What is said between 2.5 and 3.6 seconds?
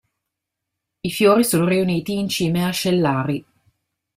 ascellari.